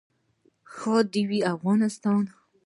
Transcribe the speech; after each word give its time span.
ښاد 0.73 1.05
دې 1.13 1.23
وي 1.29 1.39
افغانستان. 1.53 2.23